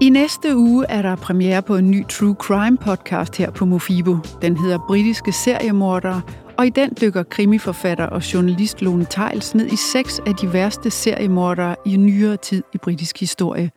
[0.00, 4.16] I næste uge er der premiere på en ny True Crime podcast her på Mofibo.
[4.42, 6.22] Den hedder Britiske seriemordere,
[6.58, 10.90] og i den dykker krimiforfatter og journalist Lone Tejls ned i seks af de værste
[10.90, 13.70] seriemordere i nyere tid i britisk historie.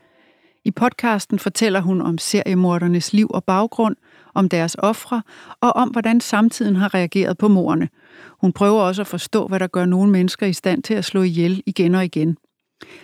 [0.66, 3.96] I podcasten fortæller hun om seriemordernes liv og baggrund,
[4.34, 5.22] om deres ofre
[5.62, 7.90] og om, hvordan samtiden har reageret på morderne.
[8.42, 11.22] Hun prøver også at forstå, hvad der gør nogle mennesker i stand til at slå
[11.22, 12.38] ihjel igen og igen.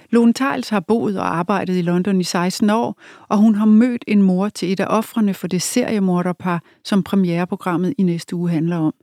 [0.09, 4.03] Lone Tejls har boet og arbejdet i London i 16 år, og hun har mødt
[4.07, 8.77] en mor til et af offrene for det seriemorderpar, som premiereprogrammet i næste uge handler
[8.77, 8.93] om.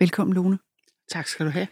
[0.00, 0.58] Velkommen, Lone.
[1.10, 1.66] Tak skal du have.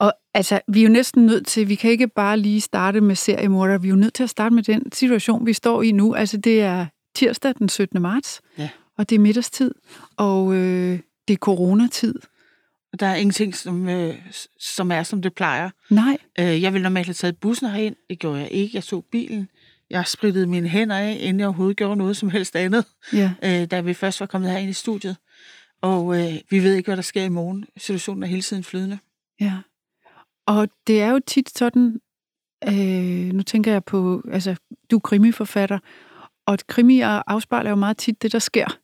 [0.00, 3.14] Og altså, vi er jo næsten nødt til, vi kan ikke bare lige starte med
[3.14, 6.14] seriemorder, vi er jo nødt til at starte med den situation, vi står i nu.
[6.14, 8.02] Altså, det er tirsdag den 17.
[8.02, 8.68] marts, Ja.
[8.98, 9.74] og det er middagstid,
[10.16, 10.98] og øh,
[11.28, 12.14] det er coronatid.
[13.00, 14.14] Der er ingenting, som, øh,
[14.60, 15.70] som er, som det plejer.
[15.90, 17.96] Nej, Øh, jeg ville normalt have taget bussen herind.
[18.10, 18.76] Det gjorde jeg ikke.
[18.76, 19.48] Jeg tog bilen.
[19.90, 23.66] Jeg sprittede mine hænder af, inden jeg overhovedet gjorde noget som helst andet, ja, øh,
[23.70, 25.16] da vi først var kommet herind i studiet.
[25.82, 27.64] Og øh, vi ved ikke, hvad der sker i morgen.
[27.76, 28.98] Situationen er hele tiden flydende.
[29.40, 29.52] ja.
[30.46, 32.00] Og det er jo tit sådan,
[32.68, 34.56] øh, nu tænker jeg på, altså,
[34.90, 35.78] du er krimiforfatter,
[36.46, 38.78] og krimier afspejler jo meget tit det, der sker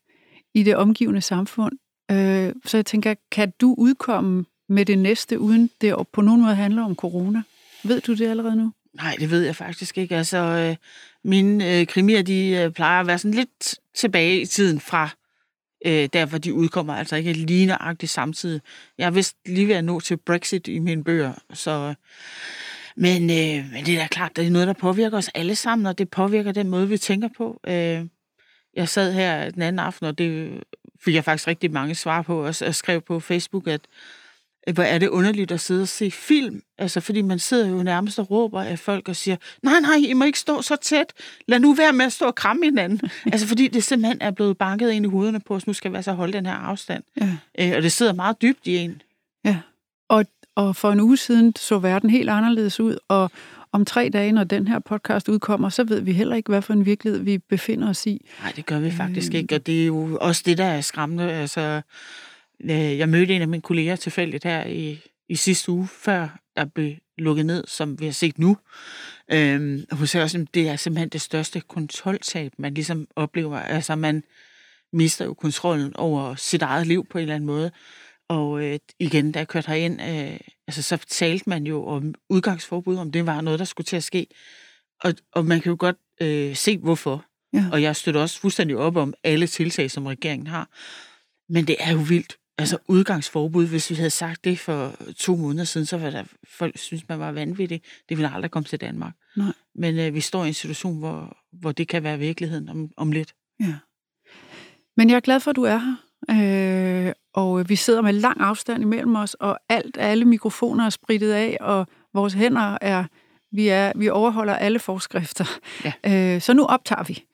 [0.55, 1.73] i det omgivende samfund.
[2.11, 6.55] Øh, så jeg tænker, kan du udkomme med det næste, uden det på nogen måde
[6.55, 7.43] handler om corona?
[7.85, 8.73] Ved du det allerede nu?
[8.95, 10.17] Nej, det ved jeg faktisk ikke.
[10.17, 10.77] Altså, øh,
[11.25, 15.09] mine øh, krimier, de øh, plejer at være sådan lidt tilbage i tiden fra
[15.87, 16.95] øh, der, hvor de udkommer.
[16.95, 18.61] Altså ikke lige nøjagtigt samtidig.
[18.99, 21.95] Jeg er vist lige ved at nå til Brexit i mine bøger, så...
[22.99, 25.87] Men, øh, men det er da klart, det er noget, der påvirker os alle sammen,
[25.87, 27.61] og det påvirker den måde, vi tænker på.
[27.67, 28.01] Øh,
[28.75, 30.61] jeg sad her den anden aften, og det
[31.07, 33.81] fik jeg faktisk rigtig mange svar på, og jeg skrev på Facebook, at
[34.75, 36.63] hvor er det underligt at sidde og se film.
[36.79, 40.13] Altså, fordi man sidder jo nærmest og råber af folk og siger, nej, nej, I
[40.13, 41.13] må ikke stå så tæt.
[41.49, 43.01] Lad nu være med at stå og kramme hinanden.
[43.33, 45.67] altså, fordi det simpelthen er blevet banket ind i hovederne på os.
[45.67, 47.05] Nu skal vi altså holde den her afstand.
[47.21, 47.37] Ja.
[47.59, 49.03] Øh, og det sidder meget dybt i en.
[49.45, 49.59] Ja,
[50.09, 50.25] og,
[50.55, 53.31] og for en uge siden så verden helt anderledes ud, og
[53.73, 56.73] om tre dage, når den her podcast udkommer, så ved vi heller ikke, hvad for
[56.73, 58.27] en virkelighed vi befinder os i.
[58.43, 61.33] Nej, det gør vi faktisk ikke, og det er jo også det, der er skræmmende.
[61.33, 61.81] Altså,
[62.61, 66.65] øh, jeg mødte en af mine kolleger tilfældigt her i, i sidste uge, før der
[66.65, 68.57] blev lukket ned, som vi har set nu.
[69.33, 73.59] Øhm, hun sagde også, at det er simpelthen det største kontroltab, man ligesom oplever.
[73.59, 74.23] Altså, man
[74.93, 77.71] mister jo kontrollen over sit eget liv på en eller anden måde.
[78.29, 82.97] Og øh, igen, da jeg kørte herind, øh, altså, så talte man jo om udgangsforbud,
[82.97, 84.27] om det var noget, der skulle til at ske.
[85.01, 87.25] Og, og man kan jo godt øh, se, hvorfor.
[87.53, 87.65] Ja.
[87.73, 90.69] Og jeg støtter også fuldstændig op om alle tiltag, som regeringen har.
[91.49, 92.37] Men det er jo vildt.
[92.59, 96.79] Altså udgangsforbud, hvis vi havde sagt det for to måneder siden, så var der folk
[96.79, 97.83] synes, man var vanvittig.
[98.09, 99.15] Det ville aldrig komme til Danmark.
[99.37, 99.53] Nej.
[99.75, 103.13] Men øh, vi står i en situation, hvor, hvor det kan være virkeligheden om, om
[103.13, 103.35] lidt.
[103.61, 103.75] Ja.
[104.97, 105.97] Men jeg er glad for, at du er her.
[106.31, 111.33] Øh, og vi sidder med lang afstand imellem os, og alt, alle mikrofoner er spritet
[111.33, 113.05] af, og vores hænder er,
[113.53, 115.59] vi, er, vi overholder alle forskrifter.
[115.85, 115.93] Ja.
[116.35, 117.25] Øh, så nu optager vi.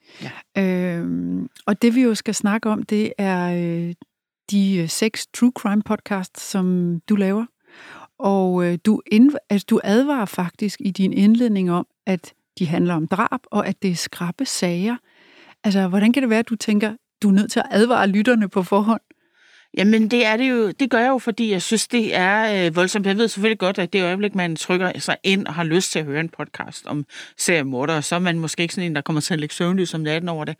[0.55, 0.61] Ja.
[0.63, 3.93] Øh, og det vi jo skal snakke om, det er øh,
[4.51, 7.45] de øh, seks true crime podcasts, som du laver.
[8.19, 12.93] Og øh, du, ind, altså, du advarer faktisk i din indledning om, at de handler
[12.93, 14.97] om drab, og at det er skrappe sager.
[15.63, 18.49] Altså, hvordan kan det være, at du tænker, du er nødt til at advare lytterne
[18.49, 19.01] på forhånd?
[19.77, 20.71] Jamen, det er det jo.
[20.71, 23.05] Det gør jeg jo, fordi jeg synes, det er øh, voldsomt.
[23.05, 25.99] Jeg ved selvfølgelig godt, at det øjeblik, man trykker sig ind og har lyst til
[25.99, 27.05] at høre en podcast om
[27.37, 30.01] seriemordere, så er man måske ikke sådan en, der kommer til at lægge søvnlys som
[30.01, 30.57] natten over det.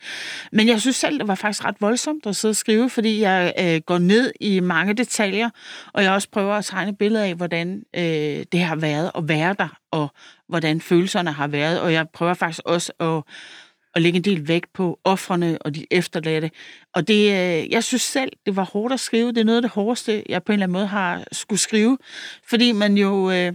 [0.52, 3.54] Men jeg synes selv, det var faktisk ret voldsomt at sidde og skrive, fordi jeg
[3.60, 5.50] øh, går ned i mange detaljer,
[5.94, 8.04] og jeg også prøver at tegne billeder af, hvordan øh,
[8.52, 10.12] det har været at være der, og
[10.50, 11.82] hvordan følelserne har været.
[11.82, 13.24] Og jeg prøver faktisk også at
[13.96, 16.52] at lægge en del vægt på offrene og de efterladte.
[16.94, 19.28] Og det, øh, jeg synes selv, det var hårdt at skrive.
[19.28, 21.98] Det er noget af det hårdeste, jeg på en eller anden måde har skulle skrive.
[22.50, 23.54] Fordi man jo, øh,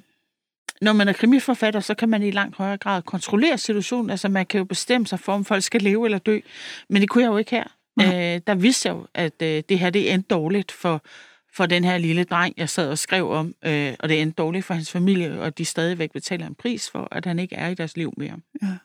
[0.81, 4.11] når man er krimiforfatter, så kan man i langt højere grad kontrollere situationen.
[4.11, 6.41] Altså man kan jo bestemme sig for, om folk skal leve eller dø.
[6.89, 7.65] Men det kunne jeg jo ikke her.
[8.01, 11.03] Øh, der vidste jeg jo, at øh, det her det endte dårligt for,
[11.55, 13.55] for den her lille dreng, jeg sad og skrev om.
[13.65, 17.09] Øh, og det endte dårligt for hans familie, og de stadigvæk betaler en pris for,
[17.11, 18.37] at han ikke er i deres liv mere.
[18.63, 18.77] Ja.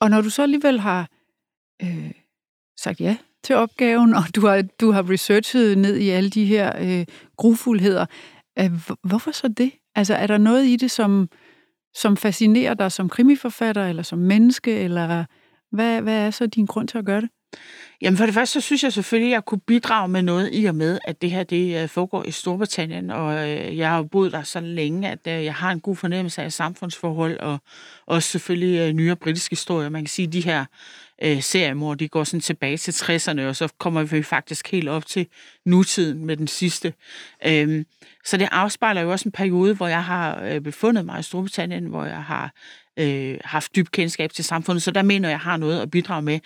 [0.00, 1.08] Og når du så alligevel har
[1.82, 2.10] øh,
[2.80, 6.72] sagt ja til opgaven, og du har, du har researchet ned i alle de her
[6.80, 7.06] øh,
[7.36, 8.06] grufuldheder,
[8.58, 8.70] øh,
[9.04, 9.72] hvorfor så det?
[9.94, 11.28] Altså, er der noget i det, som,
[11.94, 15.24] som fascinerer dig som krimiforfatter, eller som menneske, eller
[15.70, 17.30] hvad, hvad er så din grund til at gøre det?
[18.02, 20.64] Jamen for det første, så synes jeg selvfølgelig, at jeg kunne bidrage med noget i
[20.64, 24.02] og med, at det her det øh, foregår i Storbritannien, og øh, jeg har jo
[24.02, 27.58] boet der så længe, at øh, jeg har en god fornemmelse af samfundsforhold, og
[28.06, 29.88] også selvfølgelig nyere britiske historier.
[29.88, 30.64] Man kan sige, at de her
[31.22, 35.06] øh, seriemord, de går sådan tilbage til 60'erne, og så kommer vi faktisk helt op
[35.06, 35.26] til
[35.66, 36.92] nutiden med den sidste.
[37.46, 37.86] Øhm,
[38.24, 42.04] så det afspejler jo også en periode, hvor jeg har befundet mig i Storbritannien, hvor
[42.04, 42.52] jeg har
[42.96, 46.22] øh, haft dyb kendskab til samfundet, så der mener jeg, jeg har noget at bidrage
[46.22, 46.40] med.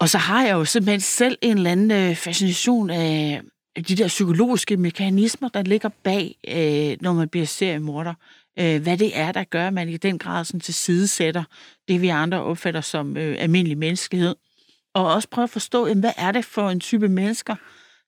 [0.00, 3.42] Og så har jeg jo simpelthen selv en eller anden øh, fascination af
[3.88, 8.14] de der psykologiske mekanismer, der ligger bag, øh, når man bliver seriemorder.
[8.58, 10.74] Øh, hvad det er, der gør, at man i den grad sådan til
[11.88, 14.34] det, vi andre opfatter som almindelig menneskelighed.
[14.94, 17.56] Og også prøve at forstå, hvad er det for en type mennesker,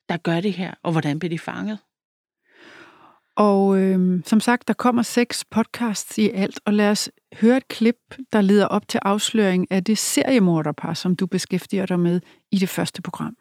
[0.08, 1.78] der gør det her, og hvordan bliver de fanget?
[3.40, 7.69] Og øh, som sagt, der kommer seks podcasts i alt, og lad os høre et
[7.69, 7.96] klip,
[8.32, 12.20] der leder op til afsløring af det seriemorderpar, som du beskæftiger dig med
[12.50, 13.37] i det første program.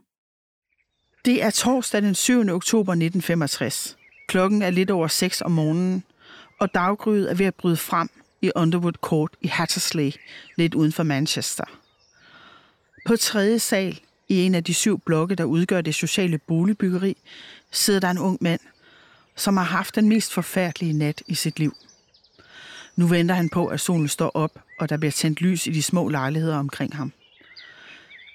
[1.25, 2.39] Det er torsdag den 7.
[2.39, 3.97] oktober 1965.
[4.27, 6.03] Klokken er lidt over 6 om morgenen,
[6.59, 8.09] og daggryet er ved at bryde frem
[8.41, 10.11] i Underwood Court i Hattersley,
[10.57, 11.65] lidt uden for Manchester.
[13.05, 13.99] På tredje sal
[14.29, 17.17] i en af de syv blokke, der udgør det sociale boligbyggeri,
[17.71, 18.59] sidder der en ung mand–
[19.39, 21.75] som har haft den mest forfærdelige nat i sit liv.
[22.95, 25.83] Nu venter han på, at solen står op, og der bliver tændt lys i de
[25.83, 27.11] små lejligheder omkring ham.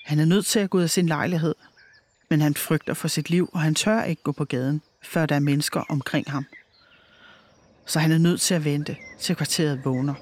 [0.05, 1.55] Han er nødt til at gå ud af sin lejlighed,
[2.31, 5.35] men han frygter for sit liv, og han tør ikke gå på gaden, før der
[5.35, 6.47] er mennesker omkring ham.
[7.87, 10.15] Så han er nødt til at vente, til kvarteret vågner.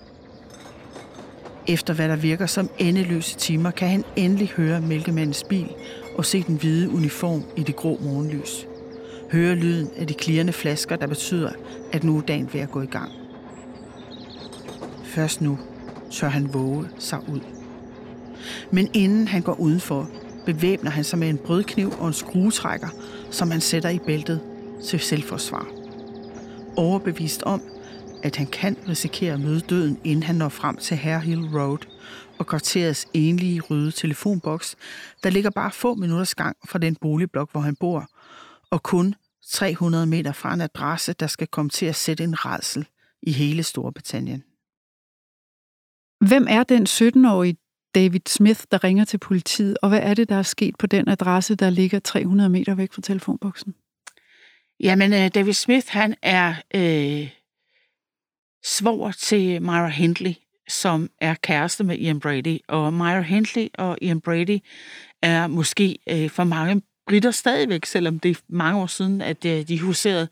[1.69, 5.69] Efter hvad der virker som endeløse timer, kan han endelig høre mælkemandens bil
[6.19, 8.67] og se den hvide uniform i det grå morgenlys
[9.32, 11.52] høre lyden af de klirrende flasker, der betyder,
[11.93, 13.12] at nu er dagen ved at gå i gang.
[15.05, 15.58] Først nu
[16.11, 17.40] tør han våge sig ud.
[18.70, 20.11] Men inden han går udenfor,
[20.46, 22.88] bevæbner han sig med en brødkniv og en skruetrækker,
[23.31, 24.40] som han sætter i bæltet
[24.84, 25.67] til selvforsvar.
[26.76, 27.62] Overbevist om,
[28.23, 31.79] at han kan risikere at møde døden, inden han når frem til Hill Road
[32.38, 34.76] og kvarterets enlige røde telefonboks,
[35.23, 38.06] der ligger bare få minutters gang fra den boligblok, hvor han bor,
[38.70, 39.14] og kun
[39.50, 42.88] 300 meter fra en adresse, der skal komme til at sætte en redsel
[43.22, 44.44] i hele Storbritannien.
[46.28, 47.56] Hvem er den 17-årige
[47.94, 51.08] David Smith, der ringer til politiet, og hvad er det, der er sket på den
[51.08, 53.74] adresse, der ligger 300 meter væk fra telefonboksen?
[54.80, 57.30] Jamen, uh, David Smith, han er øh,
[58.64, 60.34] svor til Myra Hindley,
[60.68, 62.58] som er kæreste med Ian Brady.
[62.68, 64.58] Og Myra Hindley og Ian Brady
[65.22, 69.69] er måske øh, for mange britter stadigvæk, selvom det er mange år siden, at øh,
[69.69, 70.28] de huserede,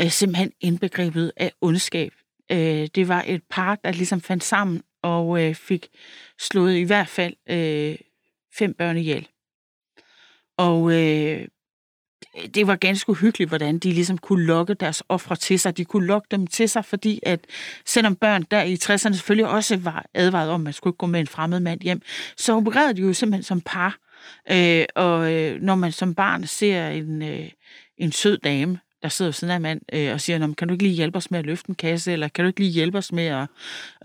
[0.00, 2.12] øh, simpelthen indbegrebet af ondskab.
[2.52, 5.88] Øh, det var et par, der ligesom fandt sammen og øh, fik
[6.38, 7.96] slået i hvert fald øh,
[8.58, 9.28] fem børn ihjel.
[10.58, 11.48] Og øh,
[12.54, 15.76] det var ganske uhyggeligt, hvordan de ligesom kunne lokke deres ofre til sig.
[15.76, 17.40] De kunne lokke dem til sig, fordi at
[17.86, 21.06] selvom børn der i 60'erne selvfølgelig også var advaret om, at man skulle ikke gå
[21.06, 22.02] med en fremmed mand hjem,
[22.36, 23.98] så opererede de jo simpelthen som par.
[24.50, 27.50] Øh, og øh, når man som barn ser en, øh,
[27.96, 30.74] en sød dame, der sidder ved siden af en mand øh, og siger, kan du
[30.74, 32.98] ikke lige hjælpe os med at løfte en kasse, eller kan du ikke lige hjælpe
[32.98, 33.46] os med at,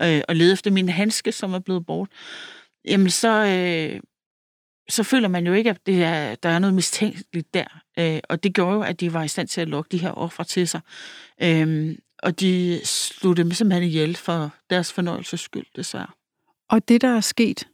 [0.02, 2.08] øh, at lede efter min handske, som er blevet bort,
[2.84, 4.00] jamen så, øh,
[4.88, 7.82] så føler man jo ikke, at det er, der er noget mistænkeligt der.
[7.98, 10.10] Øh, og det gjorde jo, at de var i stand til at lokke de her
[10.10, 10.80] ofre til sig.
[11.42, 16.10] Øh, og de slog dem simpelthen ihjel for deres fornøjelses skyld, desværre.
[16.68, 17.68] Og det, der er sket,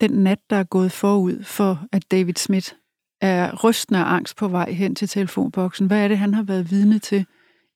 [0.00, 2.72] den nat, der er gået forud for, at David Smith
[3.20, 5.86] er rystende af angst på vej hen til telefonboksen.
[5.86, 7.26] Hvad er det, han har været vidne til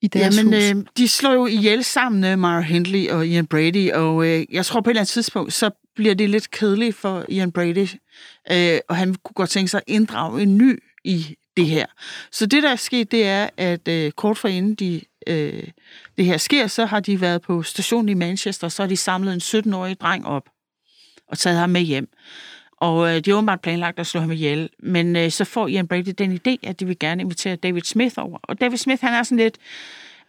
[0.02, 0.70] i deres Jamen, hus?
[0.70, 4.66] Øh, de slår jo ihjel sammen, med Mara Hindley og Ian Brady, og øh, jeg
[4.66, 7.88] tror på et eller andet tidspunkt, så bliver det lidt kedeligt for Ian Brady,
[8.52, 11.86] øh, og han kunne godt tænke sig at inddrage en ny i det her.
[12.32, 15.64] Så det, der er sket, det er, at øh, kort for inden de, øh,
[16.16, 18.96] det her sker, så har de været på stationen i Manchester, og så har de
[18.96, 20.48] samlet en 17-årig dreng op
[21.28, 22.08] og taget ham med hjem.
[22.80, 24.70] Og øh, de har åbenbart planlagt at slå ham ihjel.
[24.78, 28.14] Men øh, så får Ian Brady den idé, at de vil gerne invitere David Smith
[28.18, 28.38] over.
[28.42, 29.58] Og David Smith, han er sådan lidt...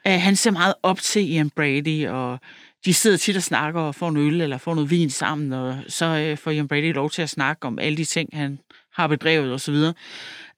[0.07, 2.39] Øh, han ser meget op til Ian Brady, og
[2.85, 5.77] de sidder tit og snakker og får en øl eller får noget vin sammen, og
[5.87, 8.59] så øh, får Ian Brady lov til at snakke om alle de ting, han
[8.93, 9.75] har bedrevet osv.
[9.75, 9.93] Så,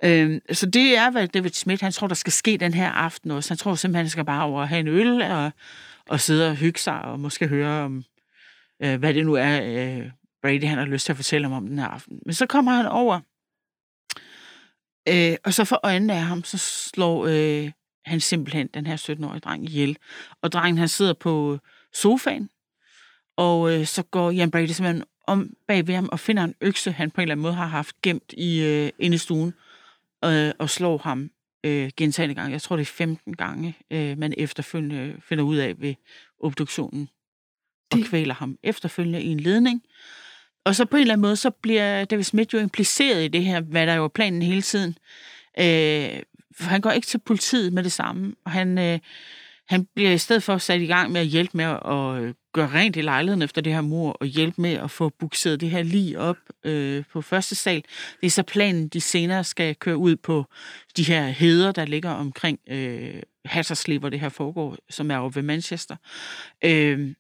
[0.03, 3.31] øh, så det er, hvad David Smith, han tror, der skal ske den her aften
[3.31, 3.50] også.
[3.50, 5.51] Han tror simpelthen, han skal bare over og have en øl og,
[6.10, 8.03] og sidde og hygge sig og måske høre om,
[8.83, 10.10] øh, hvad det nu er, øh,
[10.41, 12.19] Brady han har lyst til at fortælle ham om den her aften.
[12.25, 13.19] Men så kommer han over,
[15.10, 17.71] øh, og så for øjnene af ham, så slår øh,
[18.05, 19.98] han simpelthen den her 17-årige dreng ihjel.
[20.41, 21.60] Og drengen han sidder på
[21.93, 22.50] sofaen,
[23.38, 26.91] og øh, så går Jan Brady simpelthen om bag ved ham og finder en økse,
[26.91, 29.53] han på en eller anden måde har haft gemt i, øh, inde i stuen,
[30.25, 31.31] øh, og slår ham
[31.63, 32.51] øh, gentagende gange.
[32.51, 35.95] Jeg tror, det er 15 gange, øh, man efterfølgende finder ud af ved
[36.39, 37.10] obduktionen,
[37.91, 39.83] og Det- kvæler ham efterfølgende i en ledning.
[40.65, 43.44] Og så på en eller anden måde, så bliver David Smith jo impliceret i det
[43.44, 44.98] her, hvad der jo er planen hele tiden.
[45.60, 46.22] Øh,
[46.56, 48.36] for han går ikke til politiet med det samme.
[48.46, 49.00] Og han, øh,
[49.70, 52.70] han bliver i stedet for sat i gang med at hjælpe med at, at gøre
[52.74, 55.84] rent i lejligheden efter det her mor, og hjælpe med at få bukseret det her
[55.84, 57.84] lige op øh, på første sal.
[58.22, 60.46] Det er så planen, de senere skal køre ud på
[60.98, 65.30] de her heder, der ligger omkring øh, Hattersley, hvor det her foregår, som er over
[65.30, 65.96] ved Manchester.
[66.63, 67.13] Øh,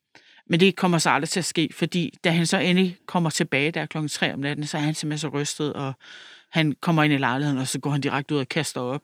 [0.51, 3.71] men det kommer så aldrig til at ske, fordi da han så endelig kommer tilbage
[3.71, 5.93] der klokken 3 om natten, så er han simpelthen så rystet, og
[6.51, 9.01] han kommer ind i lejligheden, og så går han direkte ud og kaster op.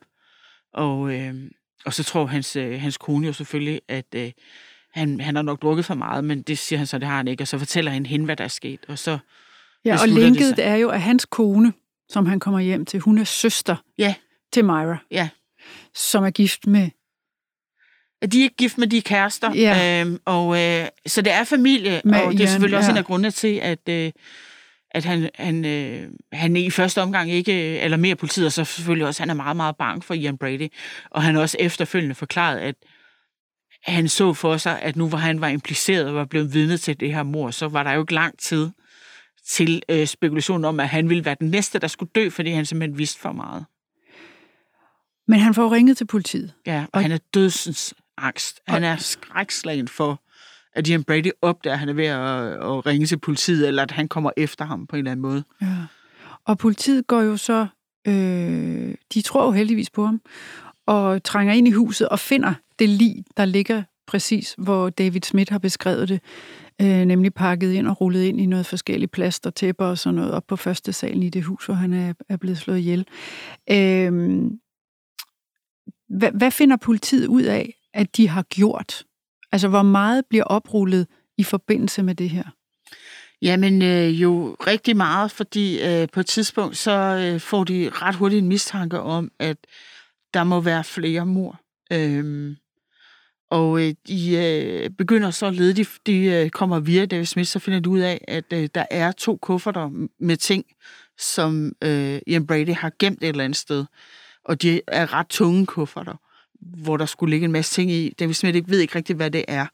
[0.74, 1.34] Og, øh,
[1.84, 4.30] og så tror hans, øh, hans kone jo selvfølgelig, at øh,
[4.94, 7.28] han, han har nok drukket for meget, men det siger han så, det har han
[7.28, 7.42] ikke.
[7.42, 8.80] Og så fortæller han hende, hvad der er sket.
[8.88, 9.18] Og så,
[9.84, 11.72] Ja, og linket det er jo, at hans kone,
[12.08, 14.14] som han kommer hjem til, hun er søster ja,
[14.52, 15.28] til Myra, ja,
[15.94, 16.90] som er gift med...
[18.26, 19.54] de er ikke gift med de er kærester.
[19.54, 20.00] Ja.
[20.00, 22.94] Øhm, og, øh, så det er familie, Med og det er selvfølgelig også ja.
[22.94, 24.12] en af grundene til, at, øh,
[24.90, 29.06] at han, han, øh, han i første omgang ikke eller mere politiet, og så selvfølgelig
[29.06, 30.68] også, han er meget, meget bange for Ian Brady.
[31.10, 32.74] Og han har også efterfølgende forklaret, at
[33.82, 37.00] han så for sig, at nu hvor han var impliceret og var blevet vidne til
[37.00, 38.70] det her mor, så var der jo ikke lang tid
[39.48, 42.66] til øh, spekulation om, at han ville være den næste, der skulle dø, fordi han
[42.66, 43.64] simpelthen vidste for meget.
[45.28, 46.52] Men han får ringet til politiet.
[46.66, 48.60] Ja, og, Og- han er dødsens angst.
[48.68, 50.22] Han er skrækslagen for,
[50.72, 53.90] at Ian Brady opdager, at han er ved at, at ringe til politiet, eller at
[53.90, 55.44] han kommer efter ham på en eller anden måde.
[55.62, 55.76] Ja.
[56.44, 57.66] Og politiet går jo så...
[58.08, 60.20] Øh, de tror jo heldigvis på ham,
[60.86, 65.52] og trænger ind i huset og finder det lig, der ligger præcis, hvor David Smith
[65.52, 66.20] har beskrevet det,
[66.80, 70.32] øh, nemlig pakket ind og rullet ind i noget forskelligt plaster, tæpper og sådan noget
[70.32, 73.06] op på første salen i det hus, hvor han er, er blevet slået ihjel.
[73.70, 74.40] Øh,
[76.08, 79.04] hvad, hvad finder politiet ud af, at de har gjort?
[79.52, 81.06] Altså, hvor meget bliver oprullet
[81.38, 82.44] i forbindelse med det her?
[83.42, 88.14] Jamen øh, jo rigtig meget, fordi øh, på et tidspunkt så øh, får de ret
[88.14, 89.56] hurtigt en mistanke om, at
[90.34, 91.60] der må være flere mor.
[91.92, 92.56] Øhm,
[93.50, 97.48] og øh, de øh, begynder så at lede, de, de øh, kommer via David Smith,
[97.48, 100.64] så finder de ud af, at øh, der er to kufferter med ting,
[101.18, 103.84] som øh, Ian Brady har gemt et eller andet sted.
[104.44, 106.16] Og de er ret tunge kufferter,
[106.60, 108.14] hvor der skulle ligge en masse ting i.
[108.18, 109.66] David Smith ikke ved ikke rigtigt, hvad det er.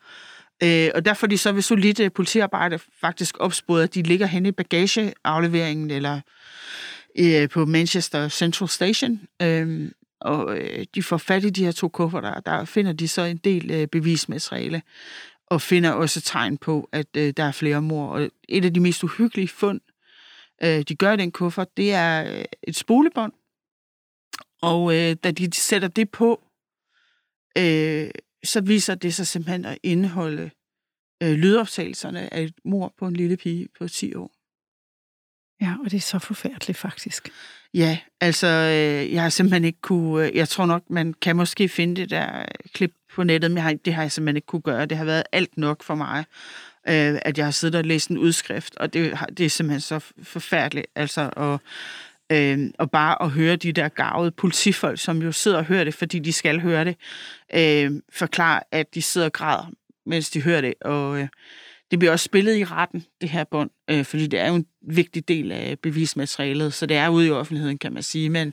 [0.63, 4.27] Øh, og derfor er de så ved solidt øh, politiarbejde faktisk opsporet, at de ligger
[4.27, 6.21] henne i bagageafleveringen eller
[7.19, 9.21] øh, på Manchester Central Station.
[9.43, 13.09] Øh, og øh, de får fat i de her to kufferter, og der finder de
[13.09, 14.83] så en del øh, bevismateriale,
[15.47, 18.09] og finder også tegn på, at øh, der er flere mor.
[18.09, 19.81] Og et af de mest uhyggelige fund,
[20.63, 23.33] øh, de gør i den kuffert, det er øh, et spolebånd.
[24.63, 26.41] Og øh, da de sætter det på,
[27.59, 28.11] øh,
[28.45, 30.51] så viser det sig simpelthen at indeholde
[31.23, 34.31] øh, lydoptagelserne af et mor på en lille pige på 10 år.
[35.61, 37.31] Ja, og det er så forfærdeligt faktisk.
[37.75, 40.27] Ja, altså, øh, jeg har simpelthen ikke kunne...
[40.27, 43.57] Øh, jeg tror nok, man kan måske finde det der øh, klip på nettet, men
[43.57, 44.87] jeg har, det har jeg simpelthen ikke kunne gøre.
[44.87, 46.25] Det har været alt nok for mig,
[46.89, 49.99] øh, at jeg har siddet og læst en udskrift, og det, det er simpelthen så
[50.23, 50.87] forfærdeligt.
[50.95, 51.61] Altså, og,
[52.35, 55.95] øh, og bare at høre de der gavede politifolk, som jo sidder og hører det,
[55.95, 56.97] fordi de skal høre det,
[57.55, 59.71] øh, forklare, at de sidder og græder,
[60.07, 61.21] mens de hører det, og...
[61.21, 61.29] Øh,
[61.91, 64.67] det bliver også spillet i retten, det her bånd, øh, fordi det er jo en
[64.89, 68.53] vigtig del af bevismaterialet, så det er ude i offentligheden, kan man sige, men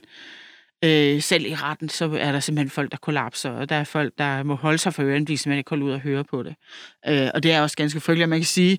[0.84, 4.12] øh, selv i retten, så er der simpelthen folk, der kollapser, og der er folk,
[4.18, 6.42] der må holde sig for ørerne, fordi de simpelthen ikke holder ud og høre på
[6.42, 6.54] det.
[7.08, 8.78] Øh, og det er også ganske frygteligt, man kan sige,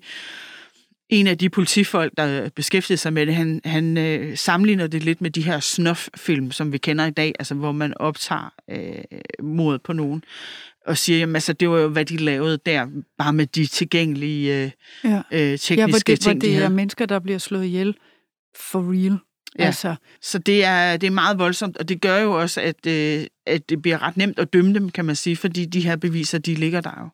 [1.08, 5.20] en af de politifolk, der beskæftigede sig med det, han, han øh, sammenligner det lidt
[5.20, 8.94] med de her snuff-film, som vi kender i dag, altså hvor man optager øh,
[9.42, 10.24] mod på nogen,
[10.86, 12.86] og siger, jamen altså, det var jo, hvad de lavede der,
[13.18, 14.70] bare med de tilgængelige øh,
[15.04, 15.16] Ja.
[15.32, 16.74] øh, tekniske Ja, hvor det, hvor ting, de det er havde.
[16.74, 17.94] mennesker, der bliver slået ihjel
[18.70, 19.18] for real.
[19.58, 19.64] Ja.
[19.64, 23.24] Altså, Så det er, det er meget voldsomt, og det gør jo også, at, øh,
[23.46, 26.38] at det bliver ret nemt at dømme dem, kan man sige, fordi de her beviser,
[26.38, 27.08] de ligger der jo.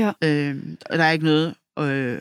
[0.00, 0.12] ja.
[0.28, 0.56] Øh,
[0.90, 1.54] og der er ikke noget.
[1.78, 2.18] Øh,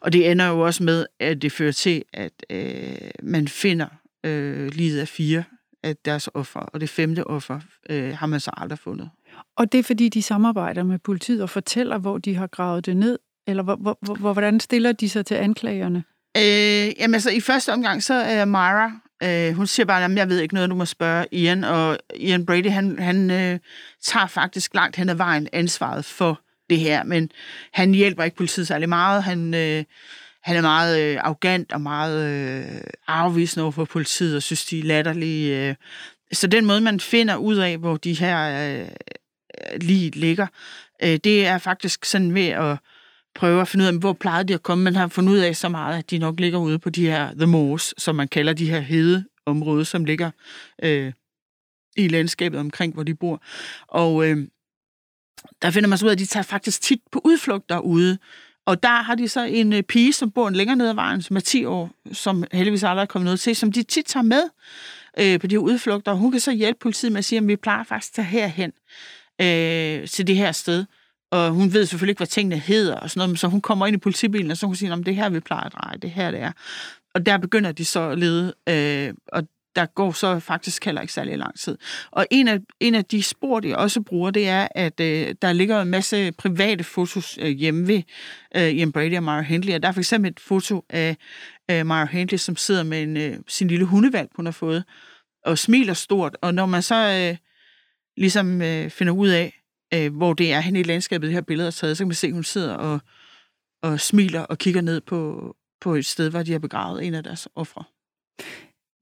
[0.00, 3.86] og det ender jo også med, at det fører til, at øh, man finder
[4.24, 5.44] øh, livet af fire
[5.82, 7.60] af deres offer, og det femte offer
[7.90, 9.10] øh, har man så aldrig fundet.
[9.56, 12.96] Og det er, fordi de samarbejder med politiet og fortæller, hvor de har gravet det
[12.96, 13.18] ned?
[13.46, 16.04] Eller hvor, hvor, hvor, hvordan stiller de sig til anklagerne?
[16.36, 20.28] Øh, jamen altså, i første omgang, så er Myra, øh, hun siger bare, at jeg
[20.28, 23.58] ved ikke noget, du må spørge Ian, og Ian Brady, han, han øh,
[24.02, 26.40] tager faktisk langt hen ad vejen ansvaret for
[26.72, 27.30] det her, men
[27.72, 29.22] han hjælper ikke politiet særlig meget.
[29.22, 29.84] Han, øh,
[30.42, 34.78] han er meget øh, arrogant og meget øh, afvisende over for politiet, og synes, de
[34.78, 35.68] er latterlige.
[35.68, 35.74] Øh.
[36.32, 38.38] Så den måde, man finder ud af, hvor de her
[38.80, 38.88] øh,
[39.80, 40.46] lige ligger,
[41.02, 42.76] øh, det er faktisk sådan ved at
[43.34, 44.84] prøve at finde ud af, hvor plejede de at komme.
[44.84, 47.34] Man har fundet ud af så meget, at de nok ligger ude på de her
[47.34, 50.30] The Moors, som man kalder de her hede områder, som ligger
[50.82, 51.12] øh,
[51.96, 53.42] i landskabet omkring, hvor de bor.
[53.88, 54.48] Og øh,
[55.62, 58.18] der finder man så ud af, at de tager faktisk tit på udflugter ude.
[58.66, 61.36] Og der har de så en øh, pige, som bor længere ned ad vejen, som
[61.36, 64.42] er 10 år, som heldigvis aldrig er kommet noget til, som de tit tager med
[65.18, 66.12] øh, på de her udflugter.
[66.12, 68.26] Og hun kan så hjælpe politiet med at sige, at vi plejer faktisk at tage
[68.26, 68.72] herhen
[69.40, 70.84] øh, til det her sted.
[71.30, 73.86] Og hun ved selvfølgelig ikke, hvad tingene hedder og sådan noget, men så hun kommer
[73.86, 76.10] ind i politibilen, og så hun siger, om det her, vi plejer at dreje, det
[76.10, 76.52] her, det er.
[77.14, 79.42] Og der begynder de så at lede, øh, og
[79.76, 81.78] der går så faktisk heller ikke særlig lang tid.
[82.10, 85.52] Og en af, en af de spor, de også bruger, det er, at øh, der
[85.52, 88.02] ligger en masse private fotos øh, hjemme ved
[88.56, 89.74] øh, Ian Brady og Mario Hindley.
[89.74, 91.16] Og der er for eksempel et foto af
[91.70, 94.84] øh, Mario Hindley, som sidder med en, øh, sin lille hundevalg, hun har fået,
[95.44, 96.36] og smiler stort.
[96.42, 97.36] Og når man så øh,
[98.16, 99.62] ligesom øh, finder ud af,
[99.94, 102.14] øh, hvor det er hen i landskabet, det her billede er taget, så kan man
[102.14, 103.00] se, at hun sidder og,
[103.82, 107.22] og smiler og kigger ned på, på et sted, hvor de har begravet en af
[107.22, 107.84] deres ofre.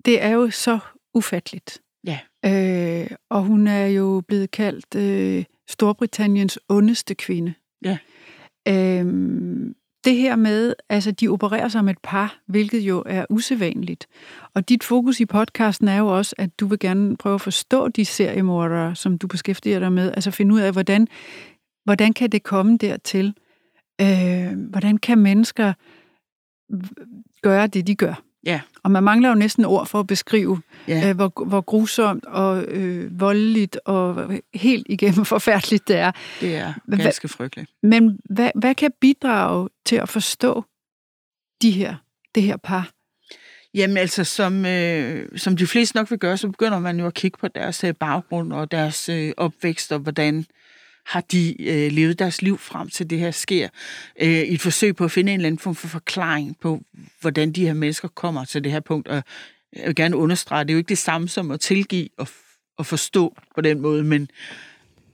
[0.04, 0.78] Det er jo så
[1.14, 1.80] ufatteligt.
[2.06, 2.18] Ja.
[2.44, 7.54] Øh, og hun er jo blevet kaldt øh, Storbritanniens ondeste kvinde.
[7.84, 7.98] Ja.
[8.68, 9.06] Øh,
[10.04, 14.06] det her med, altså de opererer som et par, hvilket jo er usædvanligt.
[14.54, 17.88] Og dit fokus i podcasten er jo også, at du vil gerne prøve at forstå
[17.88, 20.12] de seriemordere, som du beskæftiger dig med.
[20.12, 21.08] Altså finde ud af, hvordan,
[21.84, 23.34] hvordan kan det komme dertil?
[24.00, 25.72] Øh, hvordan kan mennesker
[27.42, 28.29] gøre det, de gør?
[28.46, 28.60] Ja.
[28.82, 31.08] Og man mangler jo næsten ord for at beskrive, Ja.
[31.08, 36.12] øh, hvor, hvor grusomt og øh, voldeligt og helt igennem forfærdeligt det er.
[36.40, 37.70] Det er Hva- ganske frygteligt.
[37.82, 40.64] Men hvad, hvad kan bidrage til at forstå
[41.62, 41.94] de her,
[42.34, 42.90] det her par?
[43.74, 47.14] Jamen altså, som, øh, som de fleste nok vil gøre, så begynder man jo at
[47.14, 50.44] kigge på deres øh, baggrund og deres øh, opvækst, og hvordan
[51.06, 53.68] har de øh, levet deres liv frem til det her sker,
[54.20, 56.82] øh, i et forsøg på at finde en eller anden form for forklaring på,
[57.20, 59.08] hvordan de her mennesker kommer til det her punkt.
[59.08, 59.22] Og
[59.76, 62.74] jeg vil gerne understrege, det er jo ikke det samme som at tilgive og, f-
[62.78, 64.30] og forstå på den måde, men,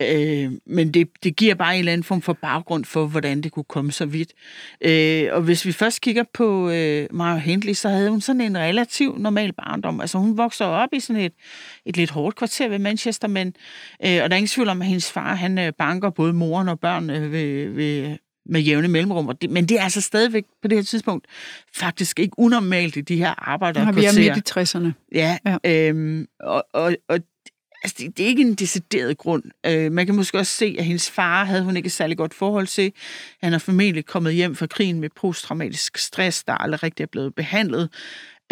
[0.02, 3.52] øh, men det, det giver bare en eller anden form for baggrund for, hvordan det
[3.52, 4.32] kunne komme så vidt.
[4.80, 8.58] Øh, og hvis vi først kigger på øh, Maja Hindley, så havde hun sådan en
[8.58, 10.00] relativ normal barndom.
[10.00, 11.32] Altså hun vokser op i sådan et,
[11.86, 13.46] et lidt hårdt kvarter ved Manchester, men,
[14.04, 16.68] øh, og der er ingen tvivl om, at hendes far han øh, banker både moren
[16.68, 18.16] og børnene ved, ved,
[18.48, 19.28] med jævne mellemrum.
[19.28, 21.26] Og det, men det er altså stadigvæk på det her tidspunkt
[21.76, 24.12] faktisk ikke unormalt i de her arbejderkvarterer.
[24.12, 24.92] vi er midt i 60'erne.
[25.12, 25.56] Ja, Ja.
[25.64, 25.88] ja.
[25.88, 27.18] Øhm, og, og, og
[27.86, 29.42] altså, det, det er ikke en decideret grund.
[29.66, 32.34] Øh, man kan måske også se, at hendes far havde hun ikke et særlig godt
[32.34, 32.92] forhold til.
[33.42, 37.34] Han er formentlig kommet hjem fra krigen med posttraumatisk stress, der aldrig rigtig er blevet
[37.34, 37.90] behandlet.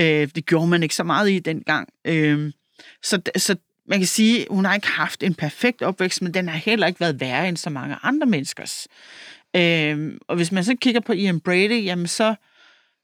[0.00, 1.88] Øh, det gjorde man ikke så meget i dengang.
[2.04, 2.52] Øh,
[3.02, 3.56] så, så
[3.88, 6.86] man kan sige, at hun har ikke haft en perfekt opvækst, men den har heller
[6.86, 8.88] ikke været værre end så mange andre menneskers.
[9.56, 12.34] Øh, og hvis man så kigger på Ian Brady, jamen så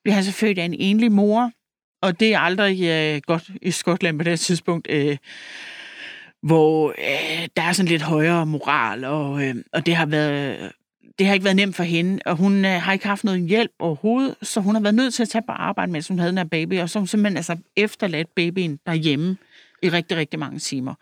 [0.03, 1.51] bliver han så født af en enlig mor,
[2.03, 5.17] og det er aldrig øh, godt i Skotland på det tidspunkt, øh,
[6.43, 10.73] hvor øh, der er sådan lidt højere moral, og, øh, og det har været
[11.19, 13.71] det har ikke været nemt for hende, og hun øh, har ikke haft noget hjælp
[13.79, 16.39] overhovedet, så hun har været nødt til at tage på arbejde, mens hun havde den
[16.39, 19.37] her baby, og så har hun simpelthen altså efterladt babyen derhjemme
[19.83, 20.95] i rigtig, rigtig mange timer.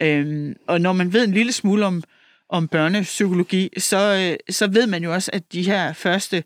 [0.00, 2.02] Øhm, og når man ved en lille smule om,
[2.48, 6.44] om børnepsykologi, så, øh, så ved man jo også, at de her første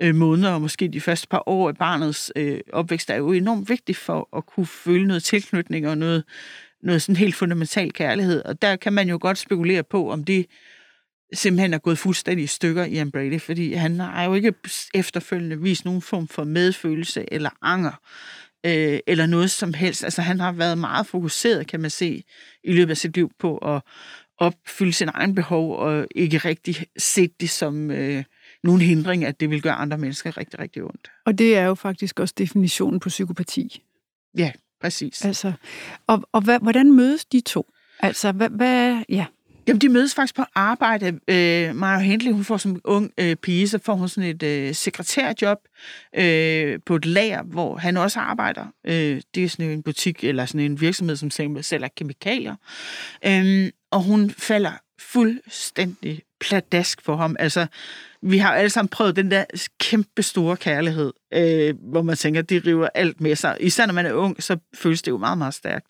[0.00, 3.68] øh, måneder, og måske de første par år af barnets øh, opvækst, er jo enormt
[3.68, 6.24] vigtigt for at kunne føle noget tilknytning og noget,
[6.82, 8.44] noget sådan helt fundamental kærlighed.
[8.44, 10.46] Og der kan man jo godt spekulere på, om det
[11.34, 14.54] simpelthen er gået fuldstændig i stykker i Ian Brady, fordi han har jo ikke
[14.94, 18.00] efterfølgende vist nogen form for medfølelse eller anger,
[18.66, 20.04] øh, eller noget som helst.
[20.04, 22.22] Altså han har været meget fokuseret, kan man se,
[22.64, 23.82] i løbet af sit liv på at
[24.38, 28.24] opfylde sin egen behov, og ikke rigtig set det som øh,
[28.64, 31.10] nogen hindring, at det vil gøre andre mennesker rigtig, rigtig ondt.
[31.26, 33.82] Og det er jo faktisk også definitionen på psykopati.
[34.38, 35.24] Ja, præcis.
[35.24, 35.52] Altså,
[36.06, 37.66] og og hvad, hvordan mødes de to?
[38.00, 39.26] Altså, hvad, hvad ja.
[39.68, 41.06] Jamen, de mødes faktisk på arbejde.
[41.28, 44.74] Øh, Maja Hindley, hun får som ung øh, pige, så får hun sådan et øh,
[44.74, 45.58] sekretærjob
[46.16, 48.66] øh, på et lager, hvor han også arbejder.
[48.86, 51.30] Øh, det er sådan en butik, eller sådan en virksomhed, som
[51.62, 52.54] sælger kemikalier.
[53.26, 57.36] Øh, og hun falder fuldstændig pladask for ham.
[57.38, 57.66] Altså,
[58.22, 59.44] vi har alle sammen prøvet den der
[59.80, 63.56] kæmpe store kærlighed, øh, hvor man tænker, det river alt med sig.
[63.60, 65.86] Især når man er ung, så føles det jo meget, meget stærkt.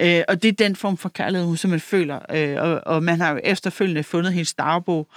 [0.00, 2.18] Øh, og det er den form for kærlighed, hun simpelthen føler.
[2.34, 5.08] Øh, og, og man har jo efterfølgende fundet hendes dagbog,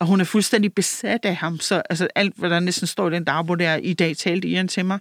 [0.00, 1.60] og hun er fuldstændig besat af ham.
[1.60, 4.68] Så altså, alt, hvad der næsten står i den dagbog der, i dag talte Ian
[4.68, 4.98] til mig,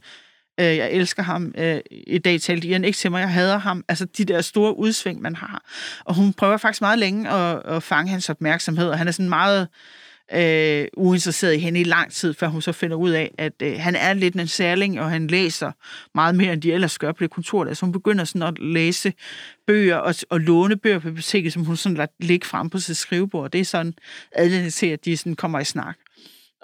[0.59, 3.83] øh, jeg elsker ham, øh, i dag talte Ian ikke til mig, jeg hader ham.
[3.87, 5.63] Altså de der store udsving, man har.
[6.05, 9.29] Og hun prøver faktisk meget længe at, at fange hans opmærksomhed, og han er sådan
[9.29, 9.67] meget
[10.33, 13.75] øh, uinteresseret i hende i lang tid, før hun så finder ud af, at øh,
[13.79, 15.71] han er lidt en særling, og han læser
[16.15, 17.63] meget mere, end de ellers gør på det kontor.
[17.63, 17.73] Der.
[17.73, 19.13] Så hun begynder sådan at læse
[19.67, 22.97] bøger og, og låne bøger på biblioteket, som hun sådan lader ligge frem på sit
[22.97, 23.51] skrivebord.
[23.51, 23.93] Det er sådan
[24.31, 25.95] advendt til, at de sådan kommer i snak.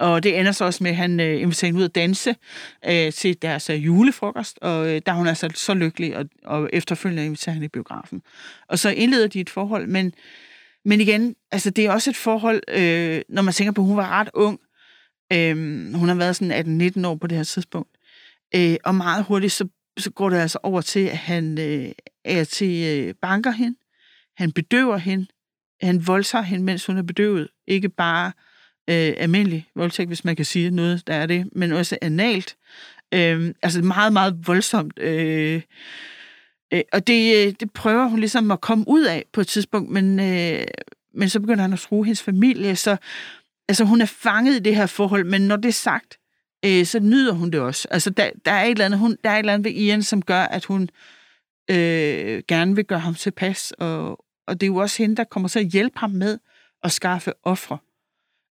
[0.02, 2.36] Og det ender så også med, at han øh, inviterer hende ud at danse
[2.88, 6.70] øh, til deres øh, julefrokost, og øh, der er hun altså så lykkelig, og, og
[6.74, 8.22] efterfølgende inviterer han i biografen.
[8.68, 10.14] Og så indleder de et forhold, men
[10.86, 13.98] men igen, altså det er også et forhold, øh, når man tænker på, at hun
[13.98, 14.60] var ret ung.
[15.34, 15.56] Øh,
[15.96, 17.90] hun har været sådan 18-19 år på det her tidspunkt.
[18.56, 21.92] Øh, og meget hurtigt, så, så går det altså over til, at han øh,
[22.26, 23.78] er til øh, banker hende.
[24.38, 25.28] Han bedøver hende.
[25.82, 27.48] Han voldtager hende, mens hun er bedøvet.
[27.68, 28.32] Ikke bare
[28.92, 32.56] øh, almindelig voldtægt, hvis man kan sige noget, der er det, men også analt.
[33.14, 35.00] Øh, altså meget, meget voldsomt.
[35.00, 35.62] Øh,
[36.72, 39.90] Øh, og det, øh, det prøver hun ligesom at komme ud af på et tidspunkt,
[39.90, 40.68] men, øh,
[41.14, 42.98] men så begynder han at true hendes familie, så
[43.68, 46.18] altså, hun er fanget i det her forhold, men når det er sagt,
[46.66, 47.88] øh, så nyder hun det også.
[47.92, 50.04] Altså, der, der, er et eller andet, hun, der er et eller andet ved Ian,
[50.04, 50.90] som gør, at hun
[51.72, 55.50] øh, gerne vil gøre ham tilpas, og, og det er jo også hende, der kommer
[55.50, 56.38] til at hjælpe ham med
[56.84, 57.78] at skaffe ofre.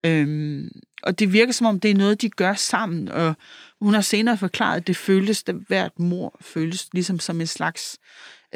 [0.04, 0.70] Øhm,
[1.02, 3.34] og det virker som om, det er noget, de gør sammen, og
[3.80, 7.98] hun har senere forklaret, at det føltes, at hvert mor føltes ligesom som en slags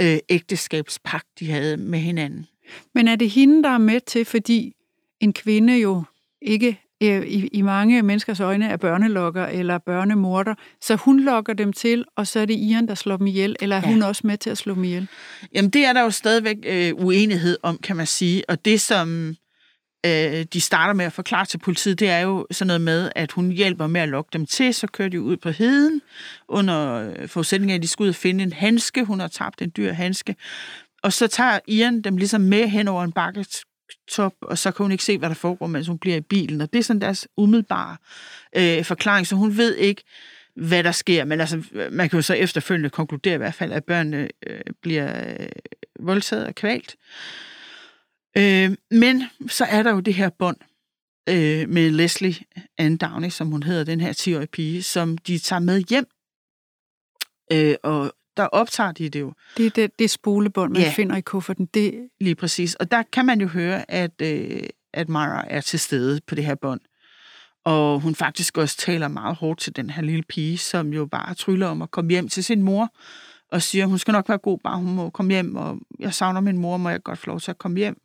[0.01, 2.47] øh, ægteskabspagt, de havde med hinanden.
[2.95, 4.73] Men er det hende, der er med til, fordi
[5.21, 6.03] en kvinde jo
[6.43, 11.73] ikke øh, i, i mange menneskers øjne er børnelokker eller børnemorder, så hun lokker dem
[11.73, 13.93] til, og så er det Ian, der slår dem ihjel, eller er ja.
[13.93, 15.09] hun også med til at slå dem ihjel?
[15.55, 19.37] Jamen, det er der jo stadigvæk øh, uenighed om, kan man sige, og det som
[20.07, 23.33] øh, de starter med at forklare til politiet, det er jo sådan noget med, at
[23.33, 26.01] hun hjælper med at lokke dem til, så kører de ud på heden,
[26.49, 29.05] under forudsætning af, at de skal ud og finde en handske.
[29.05, 30.37] Hun har tabt en dyr handske.
[31.03, 34.93] Og så tager Ian dem ligesom med hen over en bakketop, og så kan hun
[34.93, 36.61] ikke se, hvad der foregår, mens hun bliver i bilen.
[36.61, 37.97] Og det er sådan deres umiddelbare
[38.57, 40.03] øh, forklaring, så hun ved ikke,
[40.57, 41.25] hvad der sker.
[41.25, 45.37] Men altså, man kan jo så efterfølgende konkludere i hvert fald, at børnene øh, bliver
[45.41, 45.49] øh,
[46.01, 46.97] voldtaget og kvalt.
[46.97, 47.58] Øh,
[48.91, 50.57] men så er der jo det her bånd
[51.29, 52.35] øh, med Leslie
[52.79, 56.07] Ann Downey, som hun hedder, den her 10-årige pige, som de tager med hjem.
[57.53, 59.33] Øh, og der optager de det jo.
[59.57, 60.93] Det er det, det spolebånd, man ja.
[60.97, 61.67] finder i kufferten.
[61.67, 62.09] Det...
[62.21, 62.75] Lige præcis.
[62.75, 64.63] Og der kan man jo høre, at, øh,
[64.93, 66.81] at Mara er til stede på det her bånd.
[67.65, 71.35] Og hun faktisk også taler meget hårdt til den her lille pige, som jo bare
[71.35, 72.95] tryller om at komme hjem til sin mor,
[73.53, 76.41] og siger, hun skal nok være god, bare hun må komme hjem, og jeg savner
[76.41, 78.01] min mor, må jeg godt få lov til at komme hjem.